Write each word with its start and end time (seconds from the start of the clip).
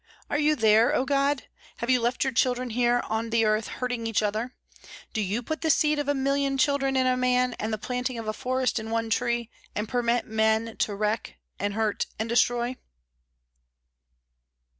"Are 0.31 0.39
you 0.39 0.55
there, 0.55 0.95
O 0.95 1.05
God? 1.05 1.43
Have 1.77 1.91
you 1.91 1.99
left 2.01 2.23
your 2.23 2.33
children 2.33 2.71
here 2.71 3.03
on 3.07 3.29
the 3.29 3.45
earth 3.45 3.67
hurting 3.67 4.07
each 4.07 4.23
other? 4.23 4.55
Do 5.13 5.21
you 5.21 5.43
put 5.43 5.61
the 5.61 5.69
seed 5.69 5.99
of 5.99 6.07
a 6.07 6.15
million 6.15 6.57
children 6.57 6.95
in 6.97 7.05
a 7.05 7.15
man, 7.15 7.53
and 7.59 7.71
the 7.71 7.77
planting 7.77 8.17
of 8.17 8.27
a 8.27 8.33
forest 8.33 8.79
in 8.79 8.89
one 8.89 9.11
tree, 9.11 9.51
and 9.75 9.87
permit 9.87 10.25
men 10.25 10.75
to 10.77 10.95
wreck 10.95 11.37
and 11.59 11.75
hurt 11.75 12.07
and 12.17 12.27
destroy?" 12.27 12.77